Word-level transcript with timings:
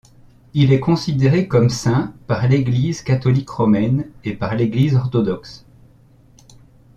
Il 0.55 0.73
est 0.73 0.79
considéré 0.79 1.47
comme 1.47 1.69
saint 1.69 2.15
par 2.25 2.47
l'Église 2.47 3.03
catholique 3.03 3.51
romaine 3.51 4.09
et 4.23 4.33
par 4.33 4.55
l'Église 4.55 4.95
orthodoxe. 4.95 5.63